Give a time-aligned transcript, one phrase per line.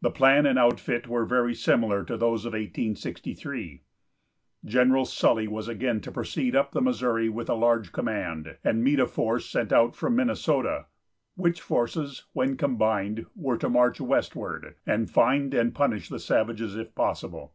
[0.00, 3.82] The plan and outfit were very similar to those of 1863.
[4.64, 9.00] General Sully was again to proceed up the Missouri with a large command, and meet
[9.00, 10.86] a force sent out from Minnesota,
[11.34, 16.94] which forces when combined were to march westward, and find and punish the savages if
[16.94, 17.52] possible.